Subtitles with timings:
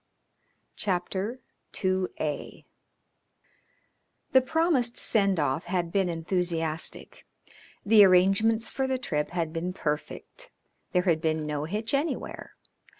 [0.75, 1.41] CHAPTER
[1.83, 2.65] II
[4.31, 7.23] The promised send off had been enthusiastic.
[7.85, 10.49] The arrangements for the trip had been perfect;
[10.91, 12.55] there had been no hitch anywhere.